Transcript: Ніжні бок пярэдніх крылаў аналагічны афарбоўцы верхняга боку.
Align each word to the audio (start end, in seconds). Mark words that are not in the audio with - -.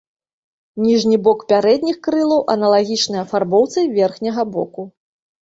Ніжні 0.85 1.19
бок 1.27 1.43
пярэдніх 1.53 1.99
крылаў 2.07 2.41
аналагічны 2.55 3.17
афарбоўцы 3.25 3.87
верхняга 4.01 4.49
боку. 4.59 4.89